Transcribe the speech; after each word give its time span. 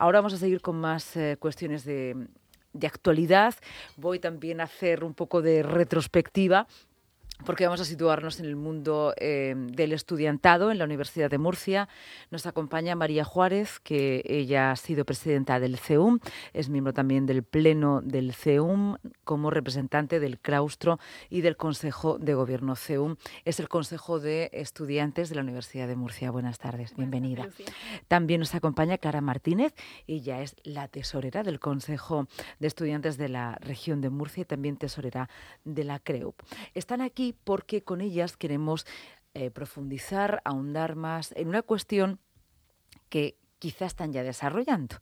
ahora 0.00 0.18
vamos 0.18 0.32
a 0.32 0.38
seguir 0.38 0.60
con 0.62 0.80
más 0.80 1.14
eh, 1.16 1.36
cuestiones 1.38 1.84
de, 1.84 2.16
de 2.72 2.86
actualidad. 2.86 3.54
Voy 3.96 4.18
también 4.18 4.60
a 4.60 4.64
hacer 4.64 5.04
un 5.04 5.14
poco 5.14 5.42
de 5.42 5.62
retrospectiva 5.62 6.66
porque 7.44 7.64
vamos 7.64 7.80
a 7.80 7.84
situarnos 7.84 8.40
en 8.40 8.46
el 8.46 8.56
mundo 8.56 9.14
eh, 9.16 9.54
del 9.56 9.92
estudiantado 9.92 10.70
en 10.70 10.78
la 10.78 10.84
Universidad 10.84 11.30
de 11.30 11.38
Murcia. 11.38 11.88
Nos 12.30 12.46
acompaña 12.46 12.94
María 12.94 13.24
Juárez, 13.24 13.80
que 13.80 14.22
ella 14.26 14.70
ha 14.70 14.76
sido 14.76 15.04
presidenta 15.04 15.60
del 15.60 15.78
CEUM, 15.78 16.20
es 16.52 16.68
miembro 16.68 16.92
también 16.92 17.26
del 17.26 17.42
Pleno 17.42 18.00
del 18.02 18.34
CEUM 18.34 18.96
como 19.24 19.50
representante 19.50 20.20
del 20.20 20.38
claustro 20.38 20.98
y 21.28 21.40
del 21.40 21.56
Consejo 21.56 22.18
de 22.18 22.34
Gobierno 22.34 22.76
CEUM. 22.76 23.16
Es 23.44 23.60
el 23.60 23.68
Consejo 23.68 24.20
de 24.20 24.50
Estudiantes 24.52 25.28
de 25.28 25.36
la 25.36 25.42
Universidad 25.42 25.88
de 25.88 25.96
Murcia. 25.96 26.30
Buenas 26.30 26.58
tardes, 26.58 26.94
bienvenida. 26.96 27.48
también 28.08 28.40
nos 28.40 28.54
acompaña 28.54 28.98
Clara 28.98 29.20
Martínez, 29.20 29.74
ella 30.06 30.42
es 30.42 30.56
la 30.64 30.88
tesorera 30.88 31.42
del 31.42 31.60
Consejo 31.60 32.26
de 32.58 32.66
Estudiantes 32.66 33.16
de 33.16 33.28
la 33.28 33.56
región 33.60 34.00
de 34.00 34.10
Murcia 34.10 34.42
y 34.42 34.44
también 34.44 34.76
tesorera 34.76 35.28
de 35.64 35.84
la 35.84 35.98
CREUP. 35.98 36.34
Están 36.74 37.00
aquí 37.00 37.29
porque 37.32 37.82
con 37.82 38.00
ellas 38.00 38.36
queremos 38.36 38.86
eh, 39.34 39.50
profundizar, 39.50 40.42
ahondar 40.44 40.96
más 40.96 41.32
en 41.36 41.48
una 41.48 41.62
cuestión 41.62 42.18
que 43.08 43.36
quizás 43.58 43.88
están 43.92 44.12
ya 44.12 44.22
desarrollando 44.22 44.96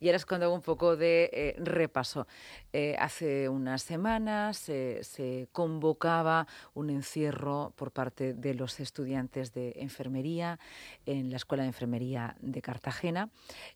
y 0.00 0.06
ahora 0.06 0.16
es 0.16 0.26
cuando 0.26 0.46
hago 0.46 0.54
un 0.54 0.62
poco 0.62 0.96
de 0.96 1.30
eh, 1.32 1.56
repaso. 1.58 2.26
Eh, 2.72 2.96
hace 2.98 3.48
unas 3.48 3.82
semanas 3.82 4.56
se 4.58 5.48
convocaba 5.52 6.46
un 6.74 6.90
encierro 6.90 7.72
por 7.76 7.90
parte 7.90 8.34
de 8.34 8.54
los 8.54 8.78
estudiantes 8.78 9.52
de 9.52 9.72
enfermería 9.76 10.58
en 11.06 11.30
la 11.30 11.36
Escuela 11.36 11.64
de 11.64 11.68
Enfermería 11.68 12.36
de 12.40 12.62
Cartagena. 12.62 13.30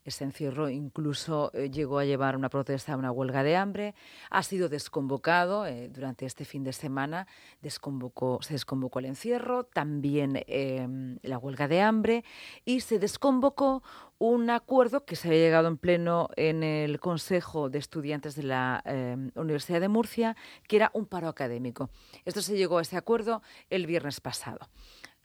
Ese 0.05 0.23
encierro 0.23 0.69
incluso 0.69 1.51
eh, 1.53 1.69
llegó 1.69 1.99
a 1.99 2.05
llevar 2.05 2.37
una 2.37 2.49
protesta, 2.49 2.95
una 2.95 3.11
huelga 3.11 3.43
de 3.43 3.57
hambre. 3.57 3.95
Ha 4.29 4.43
sido 4.43 4.69
desconvocado 4.69 5.65
durante 5.89 6.25
este 6.25 6.45
fin 6.45 6.63
de 6.63 6.73
semana. 6.73 7.27
Desconvocó, 7.61 8.39
se 8.41 8.53
desconvocó 8.53 8.99
el 8.99 9.05
encierro, 9.05 9.65
también 9.65 10.43
em, 10.47 11.17
la 11.21 11.37
huelga 11.37 11.67
de 11.67 11.81
hambre 11.81 12.23
y 12.63 12.79
se 12.79 12.99
desconvocó 12.99 13.83
un 14.19 14.49
acuerdo 14.49 15.05
que 15.05 15.15
se 15.15 15.27
había 15.27 15.41
llegado 15.41 15.67
en 15.67 15.77
pleno 15.77 16.29
en 16.35 16.63
el 16.63 16.99
Consejo 16.99 17.69
de 17.69 17.79
Estudiantes 17.79 18.35
de 18.35 18.43
la 18.43 18.81
eh, 18.85 19.17
Universidad 19.35 19.81
de 19.81 19.89
Murcia, 19.89 20.35
que 20.67 20.77
era 20.77 20.91
un 20.93 21.05
paro 21.05 21.27
académico. 21.27 21.89
Esto 22.25 22.41
se 22.41 22.55
llegó 22.55 22.77
a 22.77 22.81
ese 22.83 22.97
acuerdo 22.97 23.41
el 23.69 23.85
viernes 23.85 24.21
pasado. 24.21 24.69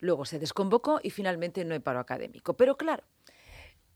Luego 0.01 0.25
se 0.25 0.39
desconvocó 0.39 1.01
y 1.03 1.11
finalmente 1.11 1.65
no 1.65 1.75
hay 1.75 1.81
paro 1.81 2.01
académico. 2.01 2.55
Pero 2.55 2.77
claro, 2.77 3.05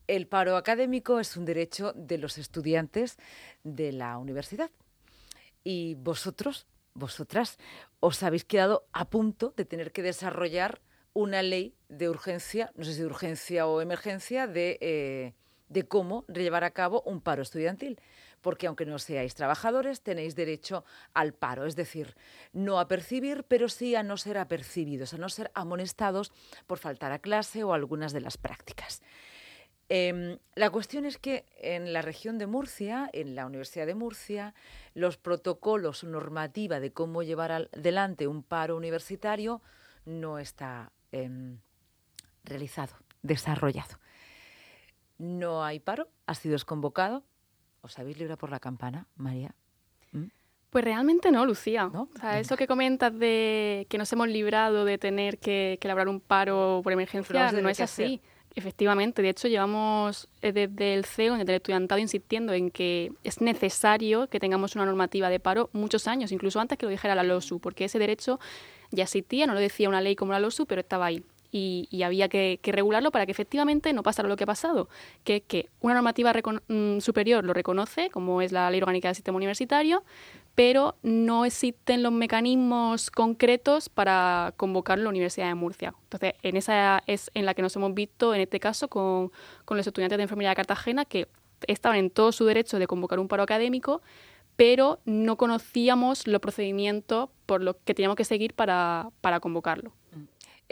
el 0.06 0.26
paro 0.26 0.56
académico 0.56 1.20
es 1.20 1.36
un 1.36 1.44
derecho 1.44 1.92
de 1.94 2.18
los 2.18 2.38
estudiantes 2.38 3.18
de 3.62 3.92
la 3.92 4.18
universidad. 4.18 4.70
Y 5.64 5.94
vosotros, 5.94 6.66
vosotras, 6.94 7.58
os 8.00 8.22
habéis 8.22 8.44
quedado 8.44 8.86
a 8.92 9.08
punto 9.08 9.54
de 9.56 9.64
tener 9.64 9.92
que 9.92 10.02
desarrollar 10.02 10.80
una 11.14 11.42
ley 11.42 11.74
de 11.88 12.08
urgencia, 12.08 12.72
no 12.74 12.84
sé 12.84 12.94
si 12.94 13.00
de 13.00 13.06
urgencia 13.06 13.66
o 13.66 13.80
emergencia, 13.80 14.46
de, 14.46 14.78
eh, 14.80 15.34
de 15.68 15.82
cómo 15.84 16.24
llevar 16.26 16.64
a 16.64 16.70
cabo 16.70 17.02
un 17.06 17.20
paro 17.20 17.42
estudiantil. 17.42 18.00
Porque 18.40 18.66
aunque 18.66 18.86
no 18.86 18.98
seáis 18.98 19.34
trabajadores, 19.34 20.02
tenéis 20.02 20.34
derecho 20.34 20.84
al 21.14 21.32
paro, 21.32 21.64
es 21.64 21.76
decir, 21.76 22.16
no 22.52 22.80
a 22.80 22.88
percibir, 22.88 23.44
pero 23.44 23.68
sí 23.68 23.94
a 23.94 24.02
no 24.02 24.16
ser 24.16 24.36
apercibidos, 24.36 25.14
a 25.14 25.18
no 25.18 25.28
ser 25.28 25.52
amonestados 25.54 26.32
por 26.66 26.78
faltar 26.78 27.12
a 27.12 27.20
clase 27.20 27.62
o 27.62 27.72
algunas 27.72 28.12
de 28.12 28.20
las 28.20 28.38
prácticas. 28.38 29.00
Em, 29.88 30.38
la 30.54 30.70
cuestión 30.70 31.04
es 31.04 31.18
que 31.18 31.44
en 31.58 31.92
la 31.92 32.02
región 32.02 32.38
de 32.38 32.46
Murcia, 32.46 33.10
en 33.12 33.34
la 33.34 33.46
Universidad 33.46 33.86
de 33.86 33.94
Murcia, 33.94 34.54
los 34.94 35.18
protocolos, 35.18 36.02
normativa 36.02 36.80
de 36.80 36.92
cómo 36.92 37.22
llevar 37.22 37.52
adelante 37.52 38.26
un 38.26 38.42
paro 38.42 38.76
universitario 38.76 39.60
no 40.04 40.38
está 40.38 40.92
Em, 41.12 41.58
realizado, 42.44 42.94
desarrollado. 43.22 43.98
No 45.18 45.62
hay 45.62 45.78
paro, 45.78 46.08
ha 46.26 46.34
sido 46.34 46.52
desconvocado. 46.52 47.22
¿Os 47.82 47.98
habéis 47.98 48.18
librado 48.18 48.38
por 48.38 48.50
la 48.50 48.60
campana, 48.60 49.06
María? 49.14 49.54
¿Mm? 50.12 50.26
Pues 50.70 50.84
realmente 50.84 51.30
no, 51.30 51.44
Lucía. 51.44 51.90
eso 52.34 52.56
que 52.56 52.66
comentas 52.66 53.16
de 53.16 53.86
que 53.90 53.98
nos 53.98 54.10
hemos 54.12 54.28
librado 54.28 54.86
de 54.86 54.96
tener 54.96 55.38
que, 55.38 55.78
elaborar 55.82 56.08
un 56.08 56.20
paro 56.20 56.80
por 56.82 56.92
emergencia 56.92 57.52
no 57.52 57.68
es 57.68 57.80
así. 57.80 58.22
Efectivamente, 58.54 59.22
de 59.22 59.30
hecho 59.30 59.48
llevamos 59.48 60.28
eh, 60.42 60.52
desde 60.52 60.94
el 60.94 61.06
CEO, 61.06 61.36
desde 61.36 61.52
el 61.52 61.56
estudiantado, 61.56 62.00
insistiendo 62.00 62.52
en 62.52 62.70
que 62.70 63.12
es 63.24 63.40
necesario 63.40 64.26
que 64.28 64.40
tengamos 64.40 64.74
una 64.74 64.84
normativa 64.84 65.30
de 65.30 65.40
paro 65.40 65.70
muchos 65.72 66.06
años, 66.06 66.32
incluso 66.32 66.60
antes 66.60 66.76
que 66.76 66.84
lo 66.84 66.90
dijera 66.90 67.14
la 67.14 67.22
LOSU, 67.22 67.60
porque 67.60 67.86
ese 67.86 67.98
derecho 67.98 68.38
ya 68.90 69.04
existía, 69.04 69.46
no 69.46 69.54
lo 69.54 69.60
decía 69.60 69.88
una 69.88 70.02
ley 70.02 70.16
como 70.16 70.32
la 70.32 70.40
LOSU, 70.40 70.66
pero 70.66 70.82
estaba 70.82 71.06
ahí. 71.06 71.24
Y, 71.54 72.02
había 72.02 72.30
que, 72.30 72.58
regularlo 72.64 73.10
para 73.10 73.26
que 73.26 73.32
efectivamente 73.32 73.92
no 73.92 74.02
pasara 74.02 74.26
lo 74.26 74.36
que 74.36 74.44
ha 74.44 74.46
pasado, 74.46 74.88
que 75.22 75.36
es 75.36 75.42
que 75.42 75.68
una 75.80 75.92
normativa 75.92 76.32
mm, 76.32 77.00
superior 77.00 77.44
lo 77.44 77.52
reconoce, 77.52 78.08
como 78.08 78.40
es 78.40 78.52
la 78.52 78.70
Ley 78.70 78.80
Orgánica 78.80 79.08
del 79.08 79.14
Sistema 79.14 79.36
Universitario, 79.36 80.02
pero 80.54 80.96
no 81.02 81.44
existen 81.44 82.02
los 82.02 82.10
mecanismos 82.10 83.10
concretos 83.10 83.90
para 83.90 84.54
convocar 84.56 84.98
la 84.98 85.10
Universidad 85.10 85.48
de 85.48 85.54
Murcia. 85.54 85.94
Entonces, 86.04 86.34
en 86.42 86.56
esa 86.56 87.02
es 87.06 87.30
en 87.34 87.44
la 87.44 87.52
que 87.52 87.60
nos 87.60 87.76
hemos 87.76 87.92
visto, 87.92 88.34
en 88.34 88.40
este 88.40 88.58
caso, 88.58 88.88
con, 88.88 89.30
con 89.66 89.76
los 89.76 89.86
estudiantes 89.86 90.16
de 90.16 90.22
enfermería 90.22 90.50
de 90.50 90.56
Cartagena, 90.56 91.04
que 91.04 91.28
estaban 91.66 91.98
en 91.98 92.10
todo 92.10 92.32
su 92.32 92.46
derecho 92.46 92.78
de 92.78 92.86
convocar 92.86 93.18
un 93.18 93.28
paro 93.28 93.42
académico, 93.42 94.00
pero 94.56 95.00
no 95.04 95.36
conocíamos 95.36 96.26
los 96.26 96.40
procedimientos 96.40 97.30
por 97.46 97.62
los 97.62 97.76
que 97.84 97.94
teníamos 97.94 98.16
que 98.16 98.24
seguir 98.24 98.54
para, 98.54 99.10
para 99.20 99.40
convocarlo. 99.40 99.92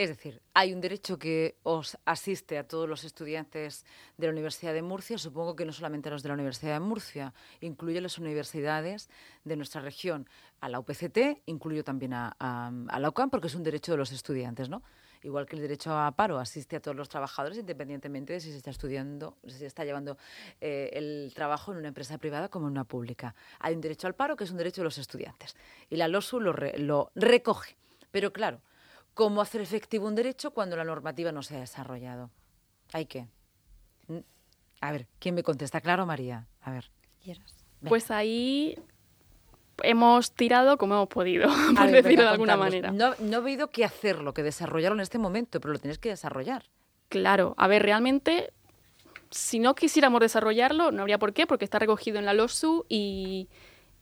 Es 0.01 0.09
decir, 0.09 0.41
hay 0.55 0.73
un 0.73 0.81
derecho 0.81 1.19
que 1.19 1.59
os 1.63 1.99
asiste 2.07 2.57
a 2.57 2.67
todos 2.67 2.89
los 2.89 3.05
estudiantes 3.05 3.85
de 4.17 4.29
la 4.29 4.33
Universidad 4.33 4.73
de 4.73 4.81
Murcia, 4.81 5.19
supongo 5.19 5.55
que 5.55 5.67
no 5.67 5.75
solamente 5.75 6.09
a 6.09 6.13
los 6.13 6.23
de 6.23 6.31
la 6.31 6.37
Universidad 6.37 6.73
de 6.73 6.81
Murcia, 6.81 7.35
incluye 7.61 8.01
las 8.01 8.17
universidades 8.17 9.11
de 9.45 9.57
nuestra 9.57 9.83
región. 9.83 10.27
A 10.63 10.71
la 10.71 10.79
UPCT, 10.79 11.43
incluyo 11.45 11.85
también 11.85 12.15
a, 12.15 12.35
la 12.99 13.09
UCAM, 13.11 13.29
porque 13.29 13.49
es 13.49 13.55
un 13.55 13.63
derecho 13.63 13.93
de 13.93 13.99
los 13.99 14.11
estudiantes, 14.11 14.71
¿no? 14.71 14.83
igual 15.23 15.45
que 15.45 15.57
el 15.57 15.61
derecho 15.61 15.95
a 15.95 16.11
paro 16.13 16.39
asiste 16.39 16.77
a 16.77 16.81
todos 16.81 16.97
los 16.97 17.11
trabajadores 17.11 17.59
independientemente 17.59 18.33
de 18.33 18.41
si 18.41 18.53
se 18.53 18.57
está 18.57 18.71
estudiando, 18.71 19.37
si 19.47 19.59
se 19.59 19.67
está 19.67 19.85
llevando 19.85 20.17
eh, 20.63 20.89
el 20.95 21.31
trabajo 21.35 21.73
en 21.73 21.79
una 21.79 21.89
empresa 21.89 22.17
privada 22.17 22.49
como 22.49 22.69
en 22.69 22.73
una 22.73 22.85
pública. 22.85 23.35
Hay 23.59 23.75
un 23.75 23.83
derecho 23.83 24.07
al 24.07 24.15
paro 24.15 24.35
que 24.35 24.45
es 24.45 24.51
un 24.51 24.57
derecho 24.57 24.81
de 24.81 24.85
los 24.87 24.97
estudiantes 24.97 25.57
y 25.91 25.97
la 25.97 26.09
LOSU 26.09 26.41
lo, 26.41 26.55
lo 26.79 27.13
recoge. 27.15 27.77
Pero 28.11 28.33
claro, 28.33 28.63
¿cómo 29.15 29.41
hacer 29.41 29.61
efectivo 29.61 30.07
un 30.07 30.15
derecho 30.15 30.53
cuando 30.53 30.77
la 30.77 30.85
normativa 30.85 31.33
no 31.33 31.43
se 31.43 31.57
ha 31.57 31.61
desarrollado? 31.61 32.31
Hay 32.93 33.07
que. 33.07 33.27
A 34.81 34.93
ver, 34.93 35.07
¿quién 35.19 35.35
me 35.35 35.43
contesta? 35.43 35.81
Claro, 35.81 36.07
María. 36.07 36.47
A 36.63 36.73
ver. 36.73 36.91
Pues 37.87 38.11
ahí 38.11 38.77
hemos 39.83 40.33
tirado 40.33 40.77
como 40.77 40.95
hemos 40.95 41.09
podido, 41.09 41.49
por 41.77 41.91
decirlo 41.91 42.25
de 42.25 42.29
alguna 42.29 42.57
manera. 42.57 42.91
No, 42.91 43.15
no 43.19 43.33
he 43.33 43.37
habido 43.37 43.71
que 43.71 43.85
hacerlo, 43.85 44.35
que 44.35 44.43
desarrollarlo 44.43 44.97
en 44.97 45.01
este 45.01 45.19
momento, 45.19 45.61
pero 45.61 45.73
lo 45.73 45.79
tienes 45.79 45.99
que 45.99 46.11
desarrollar. 46.11 46.65
Claro, 47.09 47.55
a 47.57 47.67
ver, 47.67 47.83
realmente, 47.83 48.53
si 49.31 49.59
no 49.59 49.75
quisiéramos 49.75 50.21
desarrollarlo, 50.21 50.93
no 50.93 51.03
habría 51.03 51.19
por 51.19 51.33
qué, 51.33 51.47
porque 51.47 51.65
está 51.65 51.79
recogido 51.79 52.19
en 52.19 52.27
la 52.27 52.35
LOSU 52.35 52.85
y, 52.89 53.49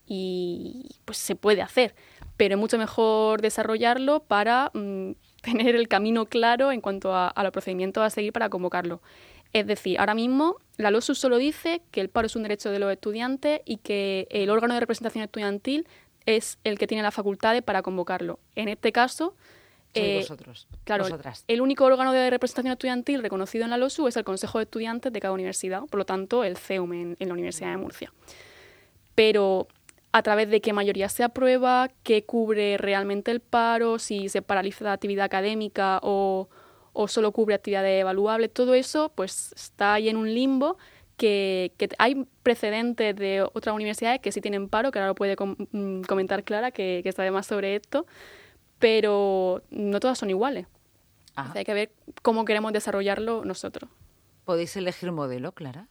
y 0.05 0.89
pues 1.05 1.17
se 1.17 1.35
puede 1.35 1.61
hacer. 1.61 1.95
Pero 2.39 2.55
es 2.55 2.59
mucho 2.59 2.77
mejor 2.77 3.41
desarrollarlo 3.41 4.21
para 4.21 4.71
mm, 4.73 5.11
tener 5.41 5.75
el 5.75 5.89
camino 5.89 6.25
claro 6.25 6.71
en 6.71 6.79
cuanto 6.79 7.13
a, 7.13 7.27
a 7.27 7.43
los 7.43 7.51
procedimientos 7.51 8.01
a 8.01 8.09
seguir 8.09 8.31
para 8.31 8.47
convocarlo. 8.47 9.01
Es 9.51 9.67
decir, 9.67 9.99
ahora 9.99 10.13
mismo 10.13 10.57
la 10.77 10.89
LOSU 10.89 11.15
solo 11.15 11.37
dice 11.37 11.81
que 11.91 11.99
el 11.99 12.09
paro 12.09 12.27
es 12.27 12.35
un 12.35 12.43
derecho 12.43 12.71
de 12.71 12.79
los 12.79 12.91
estudiantes 12.91 13.61
y 13.65 13.77
que 13.77 14.27
el 14.29 14.49
órgano 14.49 14.73
de 14.75 14.79
representación 14.79 15.23
estudiantil 15.23 15.85
es 16.25 16.59
el 16.63 16.77
que 16.77 16.87
tiene 16.87 17.03
las 17.03 17.13
facultades 17.13 17.61
para 17.63 17.81
convocarlo. 17.81 18.39
En 18.55 18.69
este 18.69 18.91
caso, 18.91 19.35
eh, 19.95 20.19
vosotros, 20.19 20.67
claro, 20.83 21.05
el 21.47 21.61
único 21.61 21.83
órgano 21.83 22.13
de 22.13 22.29
representación 22.29 22.71
estudiantil 22.71 23.21
reconocido 23.21 23.63
en 23.63 23.71
la 23.71 23.77
LOSU 23.77 24.07
es 24.07 24.15
el 24.15 24.23
Consejo 24.23 24.59
de 24.59 24.63
Estudiantes 24.63 25.11
de 25.11 25.19
cada 25.19 25.33
universidad, 25.33 25.81
por 25.89 25.97
lo 25.97 26.05
tanto, 26.05 26.43
el 26.43 26.57
CEUM 26.57 26.93
en, 26.93 27.17
en 27.19 27.27
la 27.27 27.33
Universidad 27.33 27.71
de 27.71 27.77
Murcia. 27.77 28.13
Pero 29.15 29.67
a 30.11 30.23
través 30.23 30.49
de 30.49 30.61
qué 30.61 30.73
mayoría 30.73 31.09
se 31.09 31.23
aprueba, 31.23 31.89
qué 32.03 32.25
cubre 32.25 32.77
realmente 32.77 33.31
el 33.31 33.39
paro, 33.41 33.99
si 33.99 34.29
se 34.29 34.41
paraliza 34.41 34.85
la 34.85 34.93
actividad 34.93 35.25
académica 35.25 35.99
o, 36.01 36.49
o 36.93 37.07
solo 37.07 37.31
cubre 37.31 37.55
actividades 37.55 38.01
evaluables, 38.01 38.51
todo 38.51 38.73
eso 38.73 39.11
pues 39.13 39.53
está 39.55 39.93
ahí 39.93 40.09
en 40.09 40.17
un 40.17 40.33
limbo 40.33 40.77
que, 41.19 41.89
hay 41.99 42.25
precedentes 42.41 43.15
de 43.15 43.43
otras 43.53 43.75
universidades 43.75 44.21
que 44.21 44.31
sí 44.31 44.41
tienen 44.41 44.69
paro, 44.69 44.89
que 44.91 44.99
ahora 44.99 45.09
lo 45.09 45.15
puede 45.15 45.35
mm, 45.35 46.01
comentar 46.03 46.43
Clara, 46.43 46.71
que, 46.71 47.01
que 47.03 47.11
sabe 47.11 47.29
más 47.29 47.45
sobre 47.45 47.75
esto, 47.75 48.07
pero 48.79 49.61
no 49.69 49.99
todas 49.99 50.17
son 50.17 50.29
iguales. 50.29 50.65
hay 51.35 51.65
que 51.65 51.73
ver 51.73 51.91
cómo 52.21 52.45
queremos 52.45 52.73
desarrollarlo 52.73 53.45
nosotros. 53.45 53.89
¿Podéis 54.45 54.75
elegir 54.77 55.11
modelo, 55.11 55.51
Clara? 55.51 55.85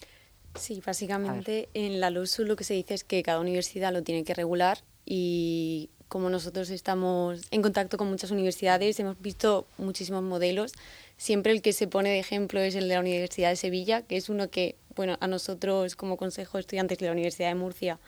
Sí, 0.54 0.82
básicamente 0.84 1.68
en 1.74 2.00
la 2.00 2.10
LOSU 2.10 2.44
lo 2.44 2.56
que 2.56 2.64
se 2.64 2.74
dice 2.74 2.94
es 2.94 3.04
que 3.04 3.22
cada 3.22 3.40
universidad 3.40 3.92
lo 3.92 4.02
tiene 4.02 4.24
que 4.24 4.34
regular 4.34 4.78
y 5.04 5.90
como 6.08 6.30
nosotros 6.30 6.70
estamos 6.70 7.42
en 7.50 7.62
contacto 7.62 7.98
con 7.98 8.08
muchas 8.08 8.30
universidades, 8.30 8.98
hemos 8.98 9.20
visto 9.20 9.66
muchísimos 9.76 10.22
modelos. 10.22 10.72
Siempre 11.16 11.52
el 11.52 11.60
que 11.60 11.72
se 11.72 11.86
pone 11.86 12.08
de 12.08 12.18
ejemplo 12.18 12.60
es 12.60 12.74
el 12.74 12.88
de 12.88 12.94
la 12.94 13.00
Universidad 13.00 13.50
de 13.50 13.56
Sevilla, 13.56 14.02
que 14.02 14.16
es 14.16 14.28
uno 14.30 14.48
que, 14.48 14.76
bueno, 14.96 15.18
a 15.20 15.26
nosotros 15.26 15.96
como 15.96 16.16
Consejo 16.16 16.56
de 16.56 16.60
Estudiantes 16.60 16.98
de 16.98 17.06
la 17.06 17.12
Universidad 17.12 17.48
de 17.48 17.54
Murcia 17.56 17.98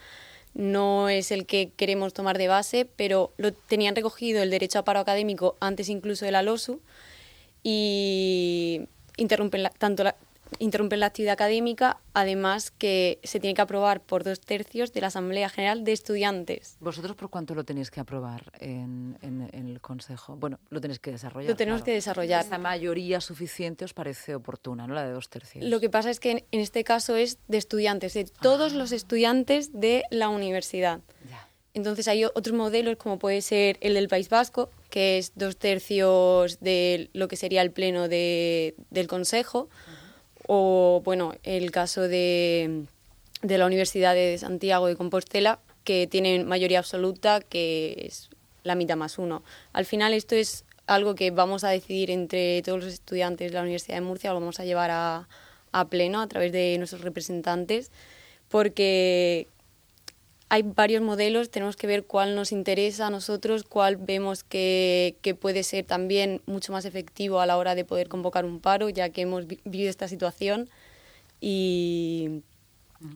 no 0.54 1.08
es 1.08 1.30
el 1.30 1.46
que 1.46 1.70
queremos 1.76 2.12
tomar 2.12 2.38
de 2.38 2.48
base, 2.48 2.84
pero 2.84 3.32
lo 3.36 3.52
tenían 3.52 3.94
recogido 3.94 4.42
el 4.42 4.50
derecho 4.50 4.80
a 4.80 4.84
paro 4.84 5.00
académico 5.00 5.56
antes 5.60 5.88
incluso 5.88 6.24
de 6.24 6.32
la 6.32 6.42
LOSU 6.42 6.80
y 7.62 8.82
interrumpen 9.16 9.68
tanto 9.78 10.02
la, 10.02 10.16
interrumpen 10.58 11.00
la 11.00 11.06
actividad 11.06 11.32
académica, 11.34 11.98
además 12.12 12.70
que 12.70 13.18
se 13.22 13.40
tiene 13.40 13.54
que 13.54 13.62
aprobar 13.62 14.02
por 14.02 14.24
dos 14.24 14.40
tercios 14.40 14.92
de 14.92 15.00
la 15.00 15.08
Asamblea 15.08 15.48
General 15.48 15.84
de 15.84 15.92
Estudiantes. 15.92 16.76
¿Vosotros 16.80 17.16
por 17.16 17.30
cuánto 17.30 17.54
lo 17.54 17.64
tenéis 17.64 17.90
que 17.90 18.00
aprobar 18.00 18.50
en, 18.58 19.16
el 19.52 19.80
Consejo? 19.80 20.36
Bueno, 20.36 20.58
lo 20.68 20.80
tenéis 20.80 20.98
que 20.98 21.12
desarrollar. 21.12 21.50
Lo 21.50 21.56
tenemos 21.56 21.82
que 21.82 21.92
desarrollar. 21.92 22.44
Esa 22.44 22.58
mayoría 22.58 23.20
suficiente 23.20 23.84
os 23.84 23.94
parece 23.94 24.34
oportuna, 24.34 24.86
¿no? 24.86 24.94
La 24.94 25.04
de 25.04 25.12
dos 25.12 25.28
tercios. 25.28 25.64
Lo 25.64 25.80
que 25.80 25.90
pasa 25.90 26.10
es 26.10 26.20
que 26.20 26.46
en, 26.50 26.60
este 26.60 26.84
caso 26.84 27.16
es 27.16 27.38
de 27.48 27.58
estudiantes, 27.58 28.14
de 28.14 28.24
todos 28.24 28.72
los 28.72 28.92
ah. 28.92 28.96
estudiantes 28.96 29.72
de 29.72 30.04
la 30.10 30.28
universidad. 30.28 31.00
Entonces 31.72 32.08
hay 32.08 32.24
otros 32.24 32.52
modelos 32.52 32.96
como 32.96 33.18
puede 33.20 33.42
ser 33.42 33.78
el 33.80 33.94
del 33.94 34.08
País 34.08 34.28
Vasco, 34.28 34.70
que 34.90 35.18
es 35.18 35.32
dos 35.36 35.56
tercios 35.56 36.58
de 36.58 37.10
lo 37.12 37.28
que 37.28 37.36
sería 37.36 37.62
el 37.62 37.70
pleno 37.70 38.08
de, 38.08 38.74
del 38.90 39.06
Consejo 39.06 39.68
o 40.52 41.00
bueno, 41.04 41.32
el 41.44 41.70
caso 41.70 42.08
de, 42.08 42.82
de 43.40 43.56
la 43.56 43.66
Universidad 43.66 44.16
de 44.16 44.36
Santiago 44.36 44.88
de 44.88 44.96
Compostela, 44.96 45.60
que 45.84 46.08
tienen 46.08 46.48
mayoría 46.48 46.80
absoluta, 46.80 47.40
que 47.40 47.94
es 48.04 48.30
la 48.64 48.74
mitad 48.74 48.96
más 48.96 49.18
uno. 49.18 49.44
Al 49.72 49.84
final 49.84 50.12
esto 50.12 50.34
es 50.34 50.64
algo 50.88 51.14
que 51.14 51.30
vamos 51.30 51.62
a 51.62 51.68
decidir 51.68 52.10
entre 52.10 52.62
todos 52.62 52.82
los 52.82 52.92
estudiantes 52.92 53.52
de 53.52 53.54
la 53.54 53.62
Universidad 53.62 53.94
de 53.94 54.00
Murcia, 54.00 54.32
lo 54.32 54.40
vamos 54.40 54.58
a 54.58 54.64
llevar 54.64 54.90
a, 54.90 55.28
a 55.70 55.84
pleno 55.88 56.20
a 56.20 56.26
través 56.26 56.50
de 56.50 56.74
nuestros 56.78 57.02
representantes, 57.02 57.92
porque 58.48 59.46
hay 60.50 60.62
varios 60.62 61.00
modelos, 61.00 61.50
tenemos 61.50 61.76
que 61.76 61.86
ver 61.86 62.04
cuál 62.04 62.34
nos 62.34 62.50
interesa 62.50 63.06
a 63.06 63.10
nosotros, 63.10 63.62
cuál 63.62 63.96
vemos 63.96 64.42
que, 64.42 65.16
que, 65.22 65.36
puede 65.36 65.62
ser 65.62 65.86
también 65.86 66.42
mucho 66.46 66.72
más 66.72 66.84
efectivo 66.84 67.40
a 67.40 67.46
la 67.46 67.56
hora 67.56 67.76
de 67.76 67.84
poder 67.84 68.08
convocar 68.08 68.44
un 68.44 68.60
paro, 68.60 68.88
ya 68.88 69.10
que 69.10 69.22
hemos 69.22 69.46
vivido 69.46 69.88
esta 69.88 70.08
situación. 70.08 70.68
Y, 71.40 72.42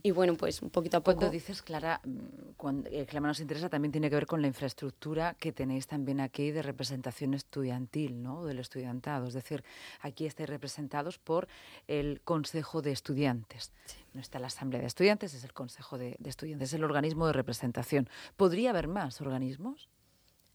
y 0.02 0.10
bueno, 0.10 0.34
pues 0.34 0.62
un 0.62 0.70
poquito 0.70 0.96
a 0.96 1.00
poco. 1.00 1.18
Cuando 1.18 1.32
dices, 1.32 1.62
Clara, 1.62 2.00
mm, 2.04 2.52
cuando, 2.56 2.88
el 2.88 3.06
que 3.06 3.20
nos 3.20 3.40
interesa 3.40 3.68
también 3.68 3.92
tiene 3.92 4.08
que 4.08 4.16
ver 4.16 4.26
con 4.26 4.40
la 4.40 4.46
infraestructura 4.46 5.34
que 5.38 5.52
tenéis 5.52 5.86
también 5.86 6.20
aquí 6.20 6.50
de 6.50 6.62
representación 6.62 7.34
estudiantil, 7.34 8.22
¿no? 8.22 8.44
Del 8.44 8.58
estudiantado. 8.58 9.26
Es 9.26 9.34
decir, 9.34 9.62
aquí 10.00 10.26
estáis 10.26 10.48
representados 10.48 11.18
por 11.18 11.48
el 11.86 12.20
Consejo 12.22 12.80
de 12.80 12.92
Estudiantes. 12.92 13.72
No 14.14 14.20
está 14.20 14.38
la 14.38 14.46
Asamblea 14.46 14.80
de 14.80 14.86
Estudiantes, 14.86 15.34
es 15.34 15.44
el 15.44 15.52
Consejo 15.52 15.98
de, 15.98 16.16
de 16.18 16.30
Estudiantes, 16.30 16.70
es 16.70 16.74
el 16.74 16.84
organismo 16.84 17.26
de 17.26 17.34
representación. 17.34 18.08
¿Podría 18.36 18.70
haber 18.70 18.88
más 18.88 19.20
organismos? 19.20 19.88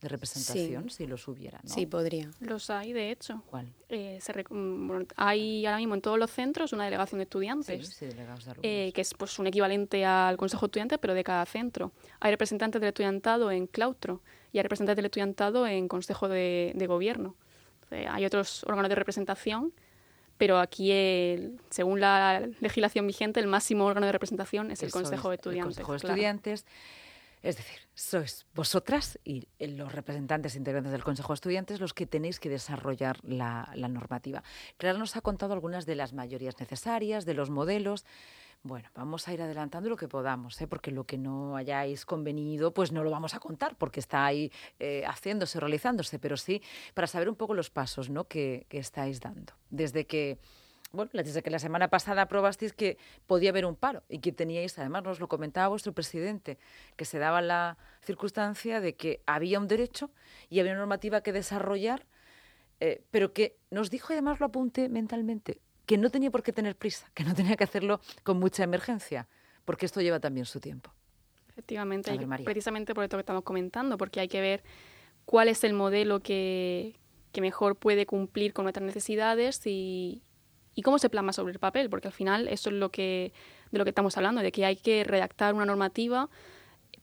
De 0.01 0.07
representación 0.07 0.89
si 0.89 1.07
los 1.07 1.27
hubiera, 1.27 1.59
¿no? 1.61 1.69
Sí, 1.69 1.85
podría. 1.85 2.31
Los 2.39 2.69
hay, 2.69 2.93
de 2.93 3.11
hecho. 3.11 3.43
¿Cuál? 3.49 3.67
Eh, 3.89 4.19
mm, 4.49 4.91
hay 5.17 5.65
ahora 5.65 5.77
mismo 5.77 5.95
en 5.95 6.01
todos 6.01 6.17
los 6.17 6.31
centros 6.31 6.71
una 6.71 6.85
delegación 6.85 7.19
de 7.19 7.23
estudiantes, 7.23 7.89
sí, 7.89 8.05
delegados 8.05 8.45
de 8.45 8.53
eh, 8.61 8.91
que 8.93 9.01
es 9.01 9.13
pues 9.13 9.37
un 9.39 9.47
equivalente 9.47 10.05
al 10.05 10.37
Consejo 10.37 10.61
de 10.61 10.67
Estudiantes, 10.67 10.99
pero 10.99 11.13
de 11.13 11.23
cada 11.23 11.45
centro. 11.45 11.91
Hay 12.21 12.31
representantes 12.31 12.79
del 12.79 12.89
estudiantado 12.89 13.51
en 13.51 13.67
claustro 13.67 14.21
y 14.53 14.59
hay 14.59 14.63
representantes 14.63 14.95
del 14.95 15.05
estudiantado 15.05 15.67
en 15.67 15.87
Consejo 15.89 16.29
de, 16.29 16.85
Gobierno. 16.87 17.35
hay 17.91 18.25
otros 18.25 18.63
órganos 18.63 18.89
de 18.89 18.95
representación, 18.95 19.73
pero 20.37 20.59
aquí, 20.59 20.93
según 21.69 21.99
la 21.99 22.47
legislación 22.61 23.05
vigente, 23.05 23.41
el 23.41 23.47
máximo 23.47 23.85
órgano 23.85 24.05
de 24.05 24.13
representación 24.13 24.71
es 24.71 24.81
el 24.81 24.91
Consejo 24.91 25.29
de 25.29 25.35
Estudiantes. 25.35 25.77
El 25.77 25.83
Consejo 25.83 25.91
de 25.91 26.13
Estudiantes 26.13 26.65
es 27.41 27.55
decir, 27.55 27.79
sois 27.93 28.45
vosotras 28.53 29.17
y 29.23 29.47
los 29.59 29.93
representantes 29.93 30.55
integrantes 30.55 30.91
del 30.91 31.03
Consejo 31.03 31.33
de 31.33 31.35
Estudiantes 31.35 31.79
los 31.79 31.93
que 31.93 32.05
tenéis 32.05 32.39
que 32.39 32.49
desarrollar 32.49 33.17
la, 33.23 33.71
normativa. 33.75 34.43
Clara 34.77 34.97
nos 34.97 35.15
ha 35.15 35.21
contado 35.21 35.53
algunas 35.53 35.85
de 35.85 35.95
las 35.95 36.13
mayorías 36.13 36.59
necesarias, 36.59 37.25
de 37.25 37.33
los 37.33 37.49
modelos. 37.49 38.05
Bueno, 38.61 38.89
vamos 38.93 39.25
a 39.27 39.33
ir 39.33 39.41
adelantando 39.41 39.89
lo 39.89 39.95
que 39.95 40.09
podamos, 40.09 40.59
¿eh? 40.59 40.67
porque 40.67 40.91
lo 40.91 41.05
que 41.05 41.17
no 41.17 41.55
hayáis 41.55 42.05
convenido, 42.05 42.73
pues 42.73 42.91
no 42.91 43.03
lo 43.05 43.09
vamos 43.09 43.33
a 43.33 43.39
contar, 43.39 43.77
porque 43.77 44.01
está 44.01 44.25
ahí 44.25 44.51
eh, 44.79 45.05
haciéndose, 45.07 45.61
realizándose, 45.61 46.19
pero 46.19 46.35
sí 46.35 46.61
para 46.93 47.07
saber 47.07 47.29
un 47.29 47.35
poco 47.35 47.53
los 47.53 47.69
pasos 47.69 48.09
¿no? 48.09 48.25
que, 48.25 48.65
que 48.67 48.79
estáis 48.79 49.21
dando. 49.21 49.53
Desde 49.69 50.05
que 50.05 50.39
bueno, 50.91 51.11
desde 51.13 51.43
que 51.43 51.49
la 51.49 51.59
semana 51.59 51.89
pasada 51.89 52.23
aprobasteis 52.23 52.73
que 52.73 52.97
podía 53.27 53.51
haber 53.51 53.65
un 53.65 53.75
paro 53.75 54.03
y 54.09 54.19
que 54.19 54.31
teníais, 54.31 54.77
además 54.79 55.03
nos 55.03 55.19
lo 55.19 55.27
comentaba 55.27 55.67
vuestro 55.67 55.93
presidente, 55.93 56.57
que 56.95 57.05
se 57.05 57.19
daba 57.19 57.41
la 57.41 57.77
circunstancia 58.01 58.81
de 58.81 58.95
que 58.95 59.21
había 59.27 59.59
un 59.59 59.67
derecho 59.67 60.09
y 60.49 60.59
había 60.59 60.71
una 60.71 60.79
normativa 60.79 61.21
que 61.21 61.31
desarrollar, 61.31 62.07
eh, 62.79 63.03
pero 63.11 63.33
que 63.33 63.57
nos 63.69 63.89
dijo, 63.89 64.13
además 64.13 64.39
lo 64.39 64.47
apunte 64.47 64.89
mentalmente, 64.89 65.61
que 65.85 65.97
no 65.97 66.09
tenía 66.09 66.31
por 66.31 66.41
qué 66.41 66.53
tener 66.53 66.75
prisa, 66.75 67.11
que 67.13 67.23
no 67.23 67.35
tenía 67.35 67.55
que 67.55 67.65
hacerlo 67.65 68.01
con 68.23 68.39
mucha 68.39 68.63
emergencia, 68.63 69.27
porque 69.65 69.85
esto 69.85 70.01
lleva 70.01 70.19
también 70.19 70.45
su 70.45 70.59
tiempo. 70.59 70.91
Efectivamente, 71.49 72.17
precisamente 72.45 72.95
por 72.95 73.03
esto 73.03 73.17
que 73.17 73.21
estamos 73.21 73.43
comentando, 73.43 73.97
porque 73.97 74.21
hay 74.21 74.27
que 74.27 74.41
ver 74.41 74.63
cuál 75.25 75.49
es 75.49 75.63
el 75.63 75.73
modelo 75.73 76.21
que, 76.21 76.95
que 77.31 77.41
mejor 77.41 77.75
puede 77.75 78.05
cumplir 78.05 78.53
con 78.53 78.63
nuestras 78.63 78.85
necesidades 78.85 79.61
y, 79.67 80.23
y 80.75 80.81
cómo 80.81 80.99
se 80.99 81.09
plasma 81.09 81.33
sobre 81.33 81.53
el 81.53 81.59
papel, 81.59 81.89
porque 81.89 82.07
al 82.07 82.13
final 82.13 82.47
eso 82.47 82.69
es 82.69 82.75
lo 82.75 82.89
que, 82.89 83.33
de 83.71 83.77
lo 83.77 83.83
que 83.83 83.89
estamos 83.89 84.15
hablando, 84.17 84.41
de 84.41 84.51
que 84.51 84.65
hay 84.65 84.75
que 84.75 85.03
redactar 85.03 85.53
una 85.53 85.65
normativa 85.65 86.29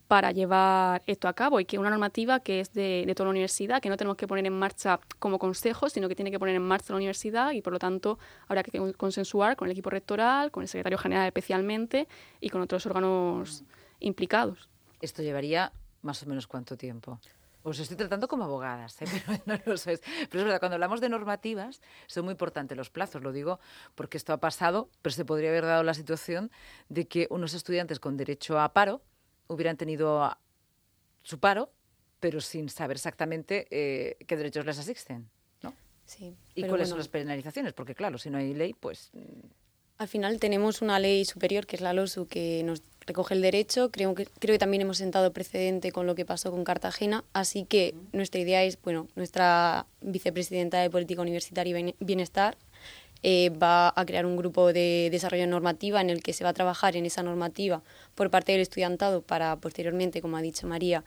para 0.08 0.30
llevar 0.30 1.02
esto 1.06 1.26
a 1.26 1.32
cabo 1.32 1.58
y 1.58 1.64
que 1.64 1.78
una 1.78 1.90
normativa 1.90 2.40
que 2.40 2.60
es 2.60 2.72
de, 2.72 3.04
de, 3.06 3.14
toda 3.14 3.26
la 3.26 3.30
universidad, 3.30 3.82
que 3.82 3.88
no 3.88 3.96
tenemos 3.96 4.16
que 4.16 4.28
poner 4.28 4.46
en 4.46 4.52
marcha 4.52 5.00
como 5.18 5.38
consejo, 5.38 5.88
sino 5.88 6.08
que 6.08 6.14
tiene 6.14 6.30
que 6.30 6.38
poner 6.38 6.54
en 6.54 6.62
marcha 6.62 6.92
la 6.92 6.98
universidad 6.98 7.52
y 7.52 7.60
por 7.60 7.72
lo 7.72 7.78
tanto 7.78 8.18
habrá 8.46 8.62
que 8.62 8.92
consensuar 8.92 9.56
con 9.56 9.66
el 9.66 9.72
equipo 9.72 9.90
rectoral, 9.90 10.50
con 10.50 10.62
el 10.62 10.68
secretario 10.68 10.98
general 10.98 11.26
especialmente 11.26 12.06
y 12.40 12.50
con 12.50 12.60
otros 12.60 12.86
órganos 12.86 13.64
implicados. 13.98 14.68
Esto 15.00 15.22
llevaría 15.22 15.72
más 16.02 16.22
o 16.22 16.26
menos 16.26 16.46
cuánto 16.46 16.76
tiempo. 16.76 17.18
Os 17.66 17.80
estoy 17.80 17.96
tratando 17.96 18.28
como 18.28 18.44
abogadas, 18.44 19.02
¿eh? 19.02 19.06
pero 19.26 19.42
no 19.44 19.58
lo 19.66 19.76
sois. 19.76 20.00
Pero 20.30 20.38
es 20.38 20.44
verdad, 20.44 20.60
cuando 20.60 20.74
hablamos 20.74 21.00
de 21.00 21.08
normativas, 21.08 21.82
son 22.06 22.24
muy 22.24 22.32
importantes 22.32 22.78
los 22.78 22.90
plazos. 22.90 23.24
Lo 23.24 23.32
digo 23.32 23.58
porque 23.96 24.18
esto 24.18 24.32
ha 24.32 24.36
pasado, 24.36 24.88
pero 25.02 25.12
se 25.12 25.24
podría 25.24 25.48
haber 25.48 25.64
dado 25.64 25.82
la 25.82 25.92
situación 25.92 26.52
de 26.88 27.08
que 27.08 27.26
unos 27.28 27.54
estudiantes 27.54 27.98
con 27.98 28.16
derecho 28.16 28.60
a 28.60 28.72
paro 28.72 29.02
hubieran 29.48 29.76
tenido 29.76 30.30
su 31.22 31.40
paro, 31.40 31.72
pero 32.20 32.40
sin 32.40 32.68
saber 32.68 32.98
exactamente 32.98 33.66
eh, 33.72 34.16
qué 34.28 34.36
derechos 34.36 34.64
les 34.64 34.78
asisten. 34.78 35.28
¿no? 35.62 35.74
Sí, 36.04 36.36
¿Y 36.54 36.62
cuáles 36.68 36.88
son 36.88 36.98
las 36.98 37.08
penalizaciones? 37.08 37.72
Porque 37.72 37.96
claro, 37.96 38.16
si 38.16 38.30
no 38.30 38.38
hay 38.38 38.54
ley, 38.54 38.74
pues... 38.74 39.10
Al 39.98 40.06
final 40.06 40.38
tenemos 40.38 40.82
una 40.82 41.00
ley 41.00 41.24
superior, 41.24 41.66
que 41.66 41.74
es 41.74 41.82
la 41.82 41.92
LOSU, 41.92 42.28
que 42.28 42.62
nos 42.62 42.80
recoge 43.06 43.34
el 43.34 43.42
derecho. 43.42 43.90
Creo 43.90 44.14
que, 44.14 44.26
creo 44.26 44.54
que 44.54 44.58
también 44.58 44.82
hemos 44.82 44.98
sentado 44.98 45.32
precedente 45.32 45.92
con 45.92 46.06
lo 46.06 46.14
que 46.14 46.24
pasó 46.24 46.50
con 46.50 46.64
Cartagena, 46.64 47.24
así 47.32 47.64
que 47.64 47.94
nuestra 48.12 48.40
idea 48.40 48.64
es, 48.64 48.78
bueno, 48.82 49.08
nuestra 49.14 49.86
vicepresidenta 50.00 50.80
de 50.80 50.90
Política 50.90 51.22
Universitaria 51.22 51.78
y 51.78 51.94
Bienestar 52.00 52.56
eh, 53.22 53.50
va 53.50 53.92
a 53.96 54.04
crear 54.04 54.26
un 54.26 54.36
grupo 54.36 54.72
de 54.72 55.08
desarrollo 55.10 55.46
normativa 55.46 56.00
en 56.00 56.10
el 56.10 56.22
que 56.22 56.32
se 56.32 56.44
va 56.44 56.50
a 56.50 56.54
trabajar 56.54 56.96
en 56.96 57.06
esa 57.06 57.22
normativa 57.22 57.82
por 58.14 58.30
parte 58.30 58.52
del 58.52 58.60
estudiantado 58.60 59.22
para 59.22 59.56
posteriormente, 59.56 60.20
como 60.20 60.36
ha 60.36 60.42
dicho 60.42 60.66
María, 60.66 61.02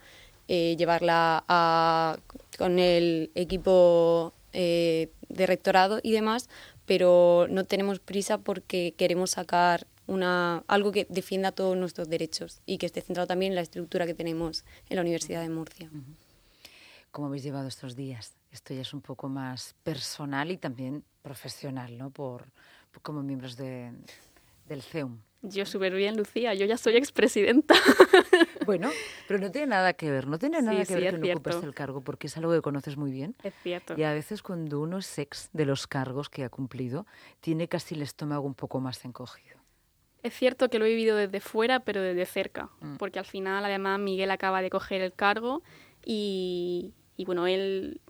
eh, 0.48 0.74
llevarla 0.76 1.44
a, 1.48 2.18
con 2.58 2.78
el 2.78 3.30
equipo 3.34 4.32
eh, 4.52 5.08
de 5.28 5.46
rectorado 5.46 6.00
y 6.02 6.10
demás, 6.10 6.48
pero 6.86 7.46
no 7.48 7.64
tenemos 7.64 8.00
prisa 8.00 8.38
porque 8.38 8.94
queremos 8.96 9.30
sacar 9.30 9.86
una, 10.10 10.64
algo 10.66 10.90
que 10.90 11.06
defienda 11.08 11.52
todos 11.52 11.76
nuestros 11.76 12.08
derechos 12.08 12.60
y 12.66 12.78
que 12.78 12.86
esté 12.86 13.00
centrado 13.00 13.28
también 13.28 13.52
en 13.52 13.56
la 13.56 13.62
estructura 13.62 14.06
que 14.06 14.14
tenemos 14.14 14.64
en 14.88 14.96
la 14.96 15.02
Universidad 15.02 15.40
de 15.40 15.48
Murcia. 15.48 15.88
¿Cómo 17.12 17.28
habéis 17.28 17.44
llevado 17.44 17.68
estos 17.68 17.94
días? 17.94 18.34
Esto 18.50 18.74
ya 18.74 18.80
es 18.80 18.92
un 18.92 19.00
poco 19.00 19.28
más 19.28 19.76
personal 19.84 20.50
y 20.50 20.56
también 20.56 21.04
profesional, 21.22 21.96
¿no? 21.96 22.10
Por, 22.10 22.46
como 23.02 23.22
miembros 23.22 23.56
de, 23.56 23.92
del 24.66 24.82
CEUM. 24.82 25.18
Yo 25.42 25.64
súper 25.64 25.94
bien, 25.94 26.16
Lucía. 26.16 26.54
Yo 26.54 26.66
ya 26.66 26.76
soy 26.76 26.96
expresidenta. 26.96 27.74
Bueno, 28.66 28.90
pero 29.26 29.40
no 29.40 29.50
tiene 29.50 29.66
nada 29.66 29.94
que 29.94 30.12
ver. 30.12 30.28
No 30.28 30.38
tiene 30.38 30.62
nada 30.62 30.84
que 30.84 30.94
ver 30.94 31.18
que 31.20 31.28
no 31.28 31.34
ocupes 31.34 31.64
el 31.64 31.74
cargo, 31.74 32.02
porque 32.02 32.28
es 32.28 32.36
algo 32.36 32.52
que 32.52 32.60
conoces 32.60 32.96
muy 32.96 33.10
bien. 33.10 33.34
Es 33.42 33.54
cierto. 33.64 33.94
Y 33.96 34.04
a 34.04 34.12
veces 34.12 34.42
cuando 34.42 34.78
uno 34.78 34.98
es 34.98 35.18
ex 35.18 35.48
de 35.52 35.64
los 35.64 35.88
cargos 35.88 36.28
que 36.28 36.44
ha 36.44 36.50
cumplido, 36.50 37.04
tiene 37.40 37.66
casi 37.66 37.96
el 37.96 38.02
estómago 38.02 38.46
un 38.46 38.54
poco 38.54 38.78
más 38.78 39.04
encogido 39.04 39.59
Es 40.22 40.34
cierto 40.34 40.68
que 40.68 40.78
lo 40.78 40.84
he 40.84 40.88
vivido 40.88 41.16
desde 41.16 41.40
fuera, 41.40 41.80
pero 41.80 42.02
desde 42.02 42.26
cerca, 42.26 42.68
mm. 42.80 42.96
porque 42.96 43.18
al 43.18 43.24
final, 43.24 43.64
además, 43.64 43.98
Miguel 43.98 44.30
acaba 44.30 44.60
de 44.60 44.70
coger 44.70 45.00
el 45.00 45.14
cargo 45.14 45.62
y, 46.04 46.92
bueno, 47.24 47.46
él 47.46 48.00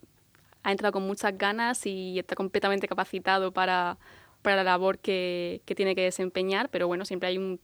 ha 0.63 0.73
entrado 0.73 0.93
con 0.93 1.05
muchas 1.05 1.37
ganas 1.39 1.87
y 1.87 2.19
está 2.19 2.35
completamente 2.35 2.89
capacitado 2.89 3.53
para, 3.53 3.99
la 4.43 4.65
labor 4.65 4.99
que, 4.99 5.63
tiene 5.65 5.95
que 5.95 6.03
desempeñar, 6.03 6.69
pero 6.71 6.89
bueno, 6.89 7.05
siempre 7.05 7.29
hay 7.29 7.39
un, 7.39 7.61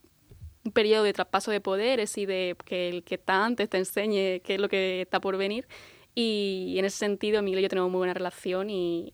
un, 0.65 0.73
periodo 0.73 1.03
de 1.03 1.12
traspaso 1.12 1.50
de 1.50 1.61
poderes 1.61 2.17
y 2.17 2.26
de 2.26 2.57
que 2.65 2.88
el 2.88 3.03
que 3.03 3.17
está 3.17 3.45
antes 3.45 3.69
te 3.69 3.79
enseñe 3.79 4.41
qué 4.41 4.55
es 4.55 4.61
lo 4.61 4.69
que 4.69 5.03
está 5.03 5.21
por 5.21 5.37
venir. 5.37 5.67
Y 6.15 6.76
en 6.79 6.85
ese 6.85 6.97
sentido, 6.97 7.43
Miguel 7.43 7.61
y 7.61 7.62
yo 7.65 7.69
tenemos 7.69 7.91
muy 7.91 7.99
buena 7.99 8.15
relación 8.15 8.71
y, 8.71 9.12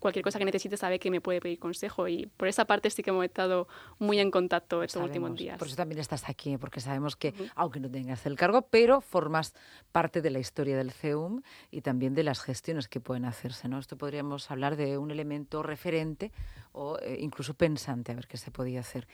cualquier 0.00 0.22
cosa 0.22 0.38
que 0.38 0.44
necesite 0.44 0.76
sabe 0.76 0.98
que 0.98 1.10
me 1.10 1.20
puede 1.20 1.40
pedir 1.40 1.58
consejo 1.58 2.08
y 2.08 2.26
por 2.36 2.48
esa 2.48 2.64
parte 2.64 2.90
sí 2.90 3.02
que 3.02 3.10
hemos 3.10 3.24
estado 3.24 3.68
muy 3.98 4.18
en 4.18 4.30
contacto 4.30 4.82
estos 4.82 5.02
últimos 5.02 5.34
días. 5.36 5.58
Por 5.58 5.68
eso 5.68 5.76
también 5.76 6.00
estás 6.00 6.28
aquí, 6.28 6.56
porque 6.58 6.80
sabemos 6.80 7.16
que, 7.16 7.34
aunque 7.54 7.80
no 7.80 7.90
tengas 7.90 8.26
el 8.26 8.36
cargo, 8.36 8.62
pero 8.62 9.00
formas 9.00 9.54
parte 9.92 10.22
de 10.22 10.30
la 10.30 10.38
historia 10.38 10.76
del 10.76 10.92
CEUM 10.92 11.42
y 11.70 11.80
también 11.80 12.14
de 12.14 12.22
las 12.22 12.40
gestiones 12.40 12.88
que 12.88 13.00
pueden 13.00 13.24
hacerse. 13.24 13.68
¿no? 13.68 13.78
Esto 13.78 13.96
podríamos 13.96 14.50
hablar 14.50 14.76
de 14.76 14.98
un 14.98 15.10
elemento 15.10 15.62
referente 15.62 16.32
o 16.72 16.98
eh, 16.98 17.18
incluso 17.20 17.54
pensante, 17.54 18.12
a 18.12 18.14
ver 18.14 18.26
qué 18.26 18.36
se 18.36 18.50
podía 18.50 18.80
hacer. 18.80 19.08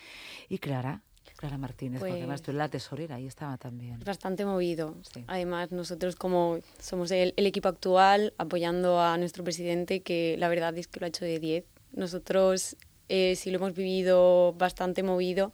Y 0.48 0.58
Clara, 0.58 1.02
Clara 1.42 1.58
Martínez, 1.58 1.98
porque 1.98 2.18
además 2.18 2.40
tú 2.40 2.52
eres 2.52 2.58
la 2.58 2.68
tesorera, 2.68 3.16
ahí 3.16 3.26
estaba 3.26 3.56
también. 3.56 3.98
Bastante 4.04 4.44
movido. 4.44 4.94
Además, 5.26 5.72
nosotros 5.72 6.14
como 6.14 6.60
somos 6.78 7.10
el, 7.10 7.34
equipo 7.36 7.66
actual 7.66 8.32
apoyando 8.38 9.00
a 9.00 9.18
nuestro 9.18 9.42
presidente, 9.42 10.02
que 10.02 10.36
la 10.38 10.48
verdad 10.48 10.78
es 10.78 10.86
que 10.86 11.00
lo 11.00 11.06
ha 11.06 11.08
hecho 11.08 11.24
de 11.24 11.40
10. 11.40 11.64
Nosotros 11.94 12.76
eh, 13.08 13.34
sí 13.34 13.50
lo 13.50 13.56
hemos 13.56 13.74
vivido 13.74 14.52
bastante 14.52 15.02
movido 15.02 15.52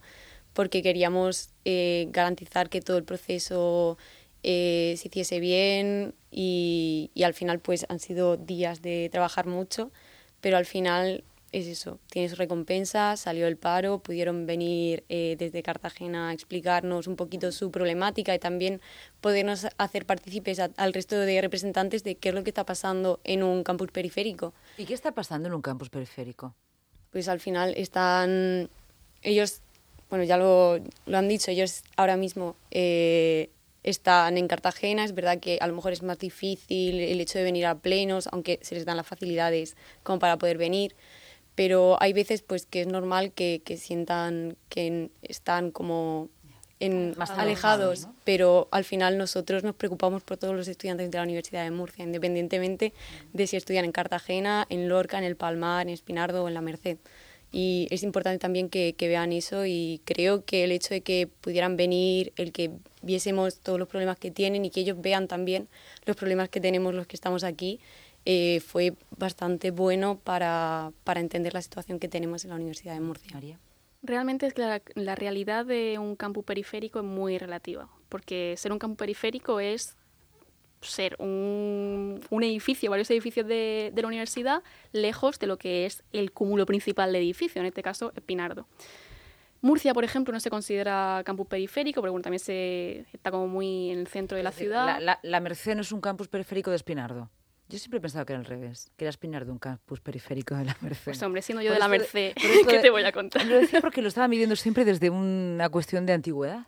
porque 0.53 0.83
queríamos 0.83 1.49
eh, 1.65 2.07
garantizar 2.11 2.69
que 2.69 2.81
todo 2.81 2.99
el 2.99 3.03
proceso 3.03 3.97
eh, 4.43 4.93
se 4.95 5.07
hiciese 5.07 5.39
bien 5.39 6.13
y, 6.29 7.09
y 7.15 7.23
al 7.23 7.33
final 7.33 7.61
pues 7.61 7.87
han 7.89 7.99
sido 7.99 8.37
días 8.37 8.83
de 8.83 9.09
trabajar 9.11 9.47
mucho, 9.47 9.91
pero 10.39 10.55
al 10.55 10.67
final 10.67 11.23
es 11.51 11.67
eso, 11.67 11.99
tiene 12.11 12.29
su 12.29 12.35
recompensa, 12.35 13.17
salió 13.17 13.47
el 13.47 13.57
paro, 13.57 13.99
pudieron 13.99 14.45
venir 14.45 15.03
eh, 15.09 15.35
desde 15.37 15.63
Cartagena 15.63 16.29
a 16.29 16.33
explicarnos 16.33 17.07
un 17.07 17.15
poquito 17.15 17.51
su 17.51 17.71
problemática 17.71 18.35
y 18.35 18.39
también 18.39 18.81
podernos 19.21 19.67
hacer 19.77 20.05
partícipes 20.05 20.59
al 20.59 20.93
resto 20.93 21.17
de 21.17 21.41
representantes 21.41 22.03
de 22.03 22.15
qué 22.15 22.29
es 22.29 22.35
lo 22.35 22.43
que 22.43 22.51
está 22.51 22.65
pasando 22.65 23.19
en 23.23 23.43
un 23.43 23.63
campus 23.63 23.91
periférico. 23.91 24.53
¿Y 24.77 24.85
qué 24.85 24.93
está 24.93 25.11
pasando 25.11 25.47
en 25.47 25.55
un 25.55 25.61
campus 25.61 25.89
periférico? 25.89 26.53
Pues 27.11 27.27
al 27.27 27.39
final 27.39 27.73
están, 27.75 28.69
ellos, 29.23 29.61
bueno, 30.09 30.25
ya 30.25 30.37
lo, 30.37 30.79
lo 31.07 31.17
han 31.17 31.27
dicho, 31.27 31.49
ellos 31.49 31.81
ahora 31.95 32.15
mismo 32.15 32.55
eh, 32.69 33.49
están 33.83 34.37
en 34.37 34.47
Cartagena, 34.47 35.03
es 35.03 35.15
verdad 35.15 35.39
que 35.39 35.57
a 35.61 35.67
lo 35.67 35.73
mejor 35.73 35.93
es 35.93 36.03
más 36.03 36.19
difícil 36.19 36.99
el 36.99 37.19
hecho 37.19 37.39
de 37.39 37.43
venir 37.43 37.65
a 37.65 37.75
plenos, 37.75 38.27
aunque 38.31 38.59
se 38.61 38.75
les 38.75 38.85
dan 38.85 38.97
las 38.97 39.07
facilidades 39.07 39.75
como 40.03 40.19
para 40.19 40.37
poder 40.37 40.57
venir 40.57 40.95
pero 41.59 41.97
hay 41.99 42.13
veces 42.13 42.41
pues 42.41 42.65
que 42.65 42.79
es 42.79 42.87
normal 42.87 43.33
que, 43.33 43.61
que 43.65 43.75
sientan 43.75 44.55
que 44.69 45.09
están 45.21 45.71
como 45.71 46.29
en, 46.79 47.13
más 47.17 47.31
alejados, 47.31 48.07
pero 48.23 48.69
al 48.71 48.85
final 48.85 49.17
nosotros 49.17 49.65
nos 49.65 49.75
preocupamos 49.75 50.23
por 50.23 50.37
todos 50.37 50.55
los 50.55 50.69
estudiantes 50.69 51.11
de 51.11 51.17
la 51.17 51.25
Universidad 51.25 51.65
de 51.65 51.71
Murcia, 51.71 52.05
independientemente 52.05 52.93
de 53.33 53.45
si 53.45 53.57
estudian 53.57 53.83
en 53.83 53.91
Cartagena, 53.91 54.67
en 54.69 54.87
Lorca, 54.87 55.17
en 55.17 55.25
El 55.25 55.35
Palmar, 55.35 55.87
en 55.87 55.89
Espinardo 55.89 56.45
o 56.45 56.47
en 56.47 56.53
La 56.53 56.61
Merced. 56.61 56.97
Y 57.51 57.89
es 57.91 58.03
importante 58.03 58.39
también 58.39 58.69
que, 58.69 58.93
que 58.93 59.09
vean 59.09 59.33
eso 59.33 59.65
y 59.65 59.99
creo 60.05 60.45
que 60.45 60.63
el 60.63 60.71
hecho 60.71 60.93
de 60.93 61.01
que 61.01 61.27
pudieran 61.41 61.75
venir, 61.75 62.31
el 62.37 62.53
que 62.53 62.71
viésemos 63.01 63.59
todos 63.59 63.77
los 63.77 63.89
problemas 63.89 64.17
que 64.17 64.31
tienen 64.31 64.63
y 64.63 64.69
que 64.69 64.79
ellos 64.79 65.01
vean 65.01 65.27
también 65.27 65.67
los 66.05 66.15
problemas 66.15 66.47
que 66.47 66.61
tenemos 66.61 66.93
los 66.93 67.05
que 67.05 67.17
estamos 67.17 67.43
aquí, 67.43 67.81
eh, 68.31 68.59
fue 68.59 68.93
bastante 69.17 69.71
bueno 69.71 70.19
para, 70.19 70.91
para, 71.03 71.19
entender 71.19 71.55
la 71.55 71.63
situación 71.63 71.97
que 71.97 72.07
tenemos 72.07 72.43
en 72.43 72.51
la 72.51 72.57
Universidad 72.57 72.93
de 72.93 72.99
Murcia. 72.99 73.39
Realmente 74.03 74.45
es 74.45 74.53
que 74.53 74.61
la, 74.61 74.83
la, 74.93 75.15
realidad 75.15 75.65
de 75.65 75.97
un 75.97 76.15
campus 76.15 76.45
periférico 76.45 76.99
es 76.99 77.05
muy 77.05 77.39
relativa, 77.39 77.89
porque 78.07 78.53
ser 78.55 78.71
un 78.71 78.77
campus 78.77 78.99
periférico 78.99 79.59
es 79.59 79.97
ser 80.79 81.15
un, 81.17 82.21
un 82.29 82.43
edificio, 82.43 82.91
varios 82.91 83.09
edificios 83.09 83.47
de, 83.47 83.91
de, 83.95 84.01
la 84.03 84.07
universidad, 84.07 84.61
lejos 84.91 85.39
de 85.39 85.47
lo 85.47 85.57
que 85.57 85.87
es 85.87 86.03
el 86.11 86.31
cúmulo 86.31 86.67
principal 86.67 87.11
de 87.11 87.17
edificio, 87.17 87.59
en 87.61 87.65
este 87.65 87.81
caso 87.81 88.13
Espinardo. 88.15 88.67
Murcia, 89.61 89.91
por 89.95 90.03
ejemplo, 90.03 90.31
no 90.31 90.39
se 90.39 90.51
considera 90.51 91.23
campus 91.25 91.47
periférico, 91.47 91.99
porque 91.99 92.21
también 92.21 92.39
se, 92.39 93.07
está 93.11 93.31
como 93.31 93.47
muy 93.47 93.89
en 93.89 93.97
el 93.97 94.07
centro 94.07 94.37
de 94.37 94.43
la 94.43 94.51
ciudad. 94.51 94.85
La, 94.85 94.99
la, 94.99 95.19
la 95.23 95.39
Merced 95.39 95.73
no 95.73 95.81
es 95.81 95.91
un 95.91 95.99
campus 95.99 96.27
periférico 96.27 96.69
de 96.69 96.75
Espinardo. 96.75 97.31
Yo 97.69 97.77
siempre 97.77 97.99
he 97.99 98.01
pensado 98.01 98.25
que 98.25 98.33
era 98.33 98.39
al 98.39 98.45
revés, 98.45 98.91
que 98.97 99.05
era 99.05 99.11
espinar 99.11 99.45
de 99.45 99.51
un 99.51 99.59
campus 99.59 100.01
periférico 100.01 100.55
de 100.55 100.65
la 100.65 100.75
Merced. 100.81 101.05
Pues 101.05 101.21
hombre, 101.21 101.43
siendo 101.43 101.61
yo 101.61 101.71
de 101.71 101.77
la 101.77 101.87
Merced, 101.87 102.33
¿qué 102.67 102.79
te 102.79 102.89
voy 102.89 103.03
a 103.03 103.11
contar? 103.11 103.45
Lo 103.45 103.59
decía 103.59 103.79
porque 103.79 104.01
lo 104.01 104.07
estaba 104.07 104.27
midiendo 104.27 104.55
siempre 104.55 104.85
desde 104.85 105.11
una 105.11 105.69
cuestión 105.69 106.07
de 106.07 106.13
antigüedad, 106.13 106.65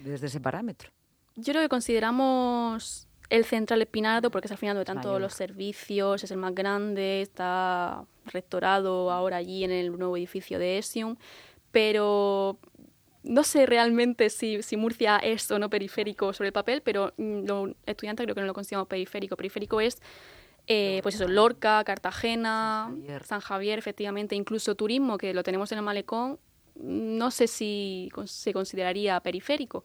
desde 0.00 0.26
ese 0.26 0.40
parámetro. 0.40 0.90
Yo 1.36 1.52
creo 1.52 1.62
que 1.62 1.68
consideramos 1.68 3.06
el 3.30 3.44
central 3.44 3.80
Espinardo 3.80 4.32
porque 4.32 4.48
es 4.48 4.52
al 4.52 4.58
final 4.58 4.76
de 4.76 4.84
tanto 4.84 5.20
los 5.20 5.34
servicios, 5.34 6.24
es 6.24 6.30
el 6.32 6.38
más 6.38 6.52
grande, 6.52 7.22
está 7.22 8.04
rectorado 8.26 9.12
ahora 9.12 9.36
allí 9.36 9.62
en 9.62 9.70
el 9.70 9.96
nuevo 9.96 10.16
edificio 10.16 10.58
de 10.58 10.78
Esium, 10.78 11.14
pero 11.70 12.58
no 13.22 13.44
sé 13.44 13.66
realmente 13.66 14.30
si, 14.30 14.62
si, 14.62 14.76
Murcia 14.76 15.18
es 15.18 15.50
o 15.50 15.58
no 15.58 15.70
periférico 15.70 16.32
sobre 16.32 16.48
el 16.48 16.52
papel, 16.52 16.82
pero 16.82 17.12
mm, 17.16 17.46
los 17.46 17.70
estudiantes 17.86 18.24
creo 18.24 18.34
que 18.34 18.40
no 18.40 18.46
lo 18.46 18.54
consideramos 18.54 18.88
periférico. 18.88 19.36
Periférico 19.36 19.80
es, 19.80 20.00
eh, 20.66 21.00
pues 21.02 21.16
eso, 21.16 21.28
Lorca, 21.28 21.82
Cartagena, 21.84 22.94
San 23.24 23.40
Javier. 23.40 23.78
efectivamente, 23.78 24.34
incluso 24.36 24.74
turismo, 24.74 25.18
que 25.18 25.34
lo 25.34 25.42
tenemos 25.42 25.72
en 25.72 25.78
el 25.78 25.84
malecón, 25.84 26.38
no 26.76 27.30
sé 27.30 27.46
si 27.48 28.10
se 28.26 28.52
consideraría 28.52 29.18
periférico. 29.20 29.84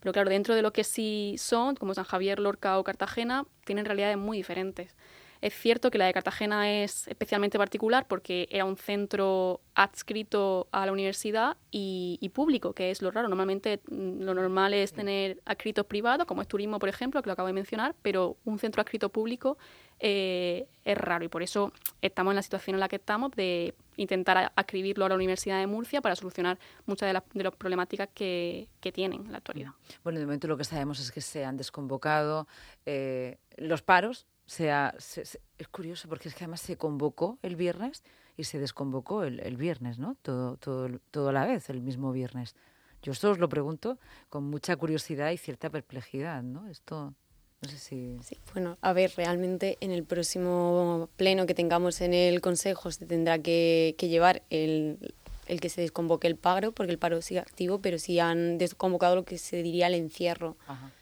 Pero 0.00 0.12
claro, 0.12 0.30
dentro 0.30 0.54
de 0.54 0.62
lo 0.62 0.72
que 0.72 0.84
sí 0.84 1.34
son, 1.38 1.74
como 1.74 1.94
San 1.94 2.04
Javier, 2.04 2.38
Lorca 2.38 2.78
o 2.78 2.84
Cartagena, 2.84 3.44
tienen 3.64 3.84
realidades 3.84 4.16
muy 4.16 4.36
diferentes. 4.36 4.94
Es 5.40 5.54
cierto 5.54 5.90
que 5.90 5.98
la 5.98 6.06
de 6.06 6.12
Cartagena 6.12 6.70
es 6.82 7.06
especialmente 7.06 7.58
particular 7.58 8.06
porque 8.08 8.48
era 8.50 8.64
un 8.64 8.76
centro 8.76 9.60
adscrito 9.74 10.68
a 10.72 10.84
la 10.84 10.92
universidad 10.92 11.56
y, 11.70 12.30
público, 12.34 12.72
que 12.72 12.90
es 12.90 13.02
lo 13.02 13.10
raro. 13.10 13.28
Normalmente 13.28 13.80
mm, 13.88 14.22
lo 14.22 14.34
normal 14.34 14.74
es 14.74 14.92
tener 14.92 15.40
adscritos 15.44 15.86
privados, 15.86 16.26
como 16.26 16.42
es 16.42 16.48
turismo, 16.48 16.78
por 16.78 16.88
ejemplo, 16.88 17.22
que 17.22 17.28
lo 17.28 17.32
acabo 17.34 17.46
de 17.46 17.52
mencionar, 17.52 17.94
pero 18.02 18.36
un 18.44 18.58
centro 18.58 18.80
adscrito 18.80 19.10
público 19.10 19.58
eh, 20.00 20.66
es 20.84 20.98
raro 20.98 21.24
y 21.24 21.28
por 21.28 21.42
eso 21.42 21.72
estamos 22.02 22.32
en 22.32 22.36
la 22.36 22.42
situación 22.42 22.74
en 22.74 22.80
la 22.80 22.88
que 22.88 22.96
estamos 22.96 23.32
de 23.32 23.74
intentar 23.96 24.52
adscribirlo 24.54 25.04
a 25.04 25.08
la 25.08 25.14
Universidad 25.14 25.58
de 25.58 25.66
Murcia 25.66 26.00
para 26.00 26.16
solucionar 26.16 26.58
muchas 26.86 27.08
de 27.08 27.12
las, 27.12 27.22
de 27.32 27.44
las 27.44 27.54
problemáticas 27.54 28.08
que, 28.14 28.68
que, 28.80 28.92
tienen 28.92 29.26
en 29.26 29.32
la 29.32 29.38
actualidad. 29.38 29.72
Bueno, 30.04 30.18
de 30.18 30.26
momento 30.26 30.48
lo 30.48 30.56
que 30.56 30.64
sabemos 30.64 31.00
es 31.00 31.10
que 31.10 31.20
se 31.20 31.44
han 31.44 31.56
desconvocado 31.56 32.46
eh, 32.86 33.38
los 33.56 33.82
paros 33.82 34.26
sea, 34.50 34.94
es 34.98 35.68
curioso 35.70 36.08
porque 36.08 36.28
es 36.28 36.34
que 36.34 36.44
además 36.44 36.62
se 36.62 36.76
convocó 36.76 37.38
el 37.42 37.54
viernes 37.54 38.02
y 38.36 38.44
se 38.44 38.58
desconvocó 38.58 39.24
el, 39.24 39.40
el 39.40 39.56
viernes, 39.56 39.98
¿no? 39.98 40.16
Todo, 40.22 40.56
todo, 40.56 40.88
todo 41.10 41.28
a 41.28 41.32
la 41.32 41.44
vez, 41.44 41.68
el 41.68 41.82
mismo 41.82 42.12
viernes. 42.12 42.54
Yo 43.02 43.12
esto 43.12 43.30
os 43.30 43.38
lo 43.38 43.48
pregunto 43.48 43.98
con 44.28 44.44
mucha 44.44 44.76
curiosidad 44.76 45.30
y 45.30 45.36
cierta 45.36 45.68
perplejidad, 45.68 46.42
¿no? 46.42 46.68
Esto, 46.68 47.14
no 47.60 47.68
sé 47.68 47.78
si... 47.78 48.18
Sí, 48.22 48.38
bueno, 48.54 48.78
a 48.80 48.92
ver, 48.92 49.12
realmente 49.16 49.76
en 49.80 49.90
el 49.90 50.04
próximo 50.04 51.08
pleno 51.16 51.46
que 51.46 51.54
tengamos 51.54 52.00
en 52.00 52.14
el 52.14 52.40
Consejo 52.40 52.90
se 52.90 53.06
tendrá 53.06 53.38
que, 53.40 53.96
que 53.98 54.08
llevar 54.08 54.42
el, 54.50 55.14
el 55.46 55.60
que 55.60 55.68
se 55.68 55.80
desconvoque 55.80 56.26
el 56.26 56.36
paro, 56.36 56.72
porque 56.72 56.92
el 56.92 56.98
paro 56.98 57.20
sigue 57.22 57.40
activo, 57.40 57.80
pero 57.80 57.98
sí 57.98 58.18
han 58.18 58.56
desconvocado 58.56 59.16
lo 59.16 59.24
que 59.24 59.36
se 59.36 59.62
diría 59.62 59.88
el 59.88 59.94
encierro. 59.94 60.56
Ajá 60.66 60.92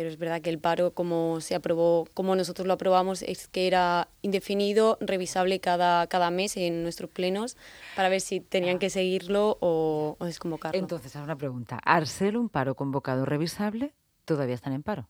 pero 0.00 0.08
es 0.08 0.16
verdad 0.16 0.40
que 0.40 0.48
el 0.48 0.58
paro, 0.58 0.94
como 0.94 1.42
se 1.42 1.54
aprobó, 1.54 2.06
como 2.14 2.34
nosotros 2.34 2.66
lo 2.66 2.72
aprobamos, 2.72 3.20
es 3.20 3.48
que 3.48 3.66
era 3.66 4.08
indefinido, 4.22 4.96
revisable 4.98 5.60
cada, 5.60 6.06
cada 6.06 6.30
mes 6.30 6.56
en 6.56 6.82
nuestros 6.82 7.10
plenos 7.10 7.58
para 7.96 8.08
ver 8.08 8.22
si 8.22 8.40
tenían 8.40 8.78
que 8.78 8.88
seguirlo 8.88 9.58
o, 9.60 10.16
o 10.18 10.24
desconvocarlo. 10.24 10.78
Entonces, 10.78 11.14
ahora 11.16 11.24
una 11.24 11.36
pregunta. 11.36 11.78
Arcel, 11.84 12.38
un 12.38 12.48
paro 12.48 12.76
convocado 12.76 13.26
revisable, 13.26 13.92
todavía 14.24 14.54
están 14.54 14.72
en 14.72 14.82
paro. 14.82 15.06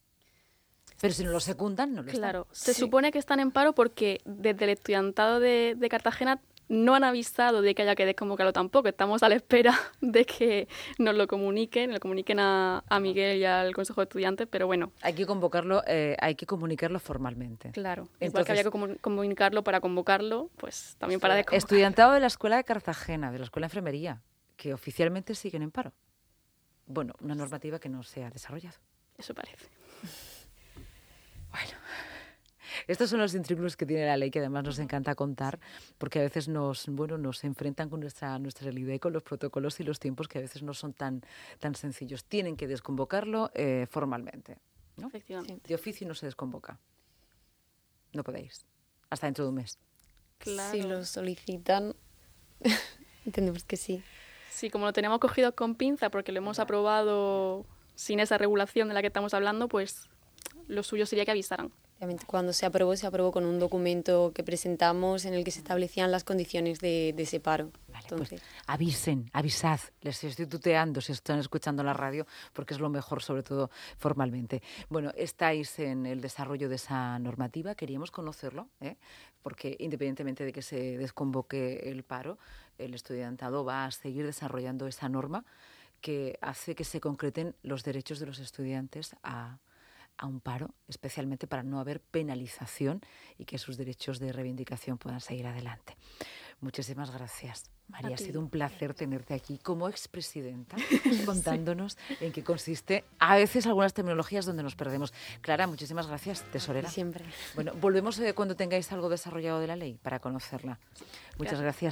Pero 1.01 1.15
si 1.15 1.23
no 1.23 1.31
lo 1.31 1.39
secundan, 1.39 1.95
no 1.95 2.03
lo 2.03 2.09
están. 2.09 2.21
Claro, 2.21 2.49
se 2.51 2.75
supone 2.75 3.13
que 3.13 3.21
están 3.21 3.39
en 3.39 3.53
paro 3.53 3.73
porque 3.73 4.21
desde 4.25 4.65
el 4.65 4.71
estudiantado 4.71 5.39
de, 5.39 5.77
de 5.79 5.89
Cartagena 5.89 6.41
no 6.71 6.95
han 6.95 7.05
avisado 7.05 7.61
de 7.63 7.75
que 7.75 7.83
haya 7.83 7.95
que 7.95 8.07
desconvocarlo 8.07 8.53
tampoco. 8.53 8.89
Estamos 8.89 9.23
a 9.23 9.29
la 9.29 9.35
espera 9.35 9.79
de 10.01 10.25
que 10.25 10.69
nos 10.99 11.15
lo 11.15 11.27
comuniquen, 11.27 11.93
lo 11.93 12.01
comuniquen 12.01 12.39
a, 12.41 12.83
Miguel 13.01 13.39
y 13.39 13.45
al 13.45 13.75
Consejo 13.75 14.01
de 14.01 14.05
Estudiantes, 14.05 14.47
pero 14.49 14.67
bueno. 14.67 14.93
Hay 15.03 15.15
que 15.15 15.27
convocarlo, 15.27 15.83
eh, 15.87 16.17
hay 16.21 16.37
que 16.37 16.47
comunicarlo 16.47 17.01
formalmente. 17.01 17.73
Claro. 17.73 18.05
Entonces, 18.21 18.29
igual 18.29 18.45
que 18.45 18.53
había 18.53 18.65
que 18.65 19.01
comunicarlo 19.01 19.65
para 19.65 19.81
convocarlo, 19.81 20.49
pues 20.57 20.97
también 20.99 21.21
para 21.21 21.35
desconvocarlo. 21.35 21.59
Estudiantado 21.59 22.13
de 22.13 22.21
la 22.21 22.29
Escuela 22.29 22.57
de 22.57 22.65
Cartagena, 22.65 23.33
de 23.33 23.39
la 23.39 23.45
Escuela 23.45 23.67
de 23.67 23.71
Enfermería 23.71 24.23
que 24.57 24.75
oficialmente 24.75 25.35
siguen 25.35 25.63
en 25.63 25.71
paro. 25.71 25.93
Bueno, 26.87 27.15
una 27.21 27.35
normativa 27.35 27.79
que 27.79 27.89
no 27.89 28.03
se 28.03 28.25
ha 28.25 28.31
desarrollado. 28.31 28.79
Eso 29.19 29.35
parece. 29.35 29.67
Bueno, 31.51 31.73
estos 32.87 33.11
son 33.11 33.21
los 33.21 33.35
intríngulos 33.35 33.77
que 33.77 33.87
tiene 33.87 34.07
la 34.07 34.17
ley 34.17 34.31
que 34.31 34.39
además 34.39 34.65
nos 34.65 34.79
encanta 34.79 35.15
contar 35.15 35.59
porque 35.99 36.21
a 36.21 36.23
veces 36.23 36.49
nos, 36.49 36.87
bueno, 36.89 37.19
nos 37.19 37.45
enfrentan 37.45 37.89
con 37.89 38.01
nuestra, 38.01 38.39
nuestra 38.39 38.65
realidad 38.65 38.95
y 38.95 38.99
con 38.99 39.13
los 39.13 39.23
protocolos 39.23 39.79
y 39.81 39.85
los 39.85 39.99
tiempos 39.99 40.29
que 40.29 40.39
a 40.39 40.41
veces 40.41 40.63
no 40.63 40.75
son 40.75 40.93
tan, 40.93 41.23
tan 41.59 41.75
sencillos. 41.75 42.25
Tienen 42.25 42.57
que 42.57 42.67
desconvocarlo 42.67 43.51
eh, 43.55 43.87
formalmente. 43.91 44.59
¿no? 44.97 45.09
Efectivamente. 45.09 45.67
De 45.67 45.75
oficio 45.75 46.07
no 46.07 46.15
se 46.15 46.27
desconvoca. 46.27 46.79
No 48.13 48.25
podéis. 48.25 48.65
Hasta 49.09 49.27
dentro 49.27 49.45
de 49.45 49.51
un 49.51 49.57
mes. 49.57 49.79
Claro. 50.39 50.73
Si 50.73 50.83
lo 50.83 51.05
solicitan, 51.05 51.95
entendemos 53.27 53.65
que 53.65 53.77
sí. 53.77 54.03
Sí, 54.51 54.71
como 54.71 54.87
lo 54.87 54.93
tenemos 54.93 55.19
cogido 55.21 55.55
con 55.55 55.75
pinza 55.75 56.11
porque 56.11 56.33
lo 56.33 56.39
hemos 56.39 56.59
aprobado 56.59 57.67
sin 57.95 58.21
esa 58.21 58.39
regulación 58.39 58.89
de 58.89 58.95
la 58.95 59.01
que 59.01 59.07
estamos 59.09 59.35
hablando, 59.35 59.69
pues 59.69 60.09
lo 60.69 60.83
suyo 60.83 61.07
sería 61.07 61.25
que 61.25 61.31
avisaran. 61.31 61.73
Cuando 62.27 62.55
se 62.55 62.65
aprobó, 62.65 62.97
se 62.97 63.07
aprobó 63.07 63.31
con 63.31 63.45
un 63.45 63.59
documento 63.59 64.33
que 64.35 64.43
presentamos 64.43 65.27
en 65.27 65.35
el 65.35 65.45
que 65.45 65.51
se 65.51 65.59
establecían 65.59 66.11
las 66.11 66.25
condiciones 66.25 66.81
de, 66.81 67.15
ese 67.17 67.41
paro. 67.41 67.71
Pues 67.89 68.05
Entonces... 68.05 68.43
avisen, 68.67 69.29
avisad, 69.35 69.81
les 70.01 70.25
estoy 70.25 70.47
tuteando 70.47 71.03
si 71.03 71.13
están 71.13 71.39
escuchando 71.39 71.83
la 71.83 71.93
radio, 71.93 72.27
porque 72.55 72.73
es 72.73 72.81
lo 72.81 72.89
mejor, 72.89 73.23
sobre 73.23 73.43
todo 73.43 73.71
formalmente. 73.99 74.63
Bueno, 74.89 75.13
estáis 75.15 75.79
en 75.79 76.07
el 76.07 76.23
desarrollo 76.23 76.71
de 76.71 76.77
esa 76.77 77.19
normativa, 77.19 77.75
queríamos 77.75 78.11
conocerlo, 78.11 78.69
¿eh? 78.81 78.97
porque 79.43 79.77
independientemente 79.79 80.45
de 80.45 80.53
que 80.53 80.63
se 80.63 80.97
desconvoque 80.97 81.91
el 81.91 82.03
paro, 82.03 82.39
el 82.79 82.95
estudiantado 82.95 83.63
va 83.63 83.85
a 83.85 83.91
seguir 83.91 84.25
desarrollando 84.25 84.87
esa 84.87 85.11
norma 85.11 85.45
que 86.01 86.39
hace 86.41 86.75
que 86.75 86.85
se 86.85 86.99
concreten 86.99 87.55
los 87.63 87.85
derechos 87.85 88.21
de 88.21 88.27
los 88.27 88.39
estudiantes 88.39 89.15
a 89.23 89.59
a 90.21 90.27
un 90.27 90.41
paro, 90.41 90.75
especialmente 90.87 91.47
para 91.47 91.63
no 91.63 91.81
haber 91.81 92.01
penalización 92.01 93.01
y 93.39 93.47
que 93.47 93.57
sus 93.57 93.79
derechos 93.79 94.19
de 94.19 94.33
reivindicación 94.33 94.99
puedan 94.99 95.21
seguir 95.21 95.47
adelante. 95.47 95.97
Muchísimas 96.61 97.11
gracias. 97.11 97.71
María, 97.89 98.15
ha 98.15 98.19
sido 98.19 98.39
un 98.39 98.51
placer 98.51 98.95
tenerte 98.95 99.35
aquí 99.35 99.59
como 99.59 99.89
expresidenta 99.89 100.77
contándonos 101.27 101.99
en 102.21 102.33
qué 102.33 102.45
consiste 102.45 103.05
a 103.19 103.35
veces 103.37 103.67
algunas 103.67 103.95
terminologías 103.95 104.45
donde 104.45 104.63
nos 104.63 104.77
perdemos. 104.77 105.13
Clara, 105.41 105.67
muchísimas 105.67 106.07
gracias, 106.07 106.45
tesorera. 106.53 106.89
Siempre. 106.89 107.25
Bueno, 107.55 107.73
volvemos 107.81 108.19
eh, 108.21 108.35
cuando 108.35 108.55
tengáis 108.55 108.93
algo 108.93 109.09
desarrollado 109.09 109.59
de 109.59 109.67
la 109.67 109.77
ley 109.77 109.99
para 110.03 110.21
conocerla. 110.21 110.79
Muchas 111.39 111.61
gracias. 111.61 111.89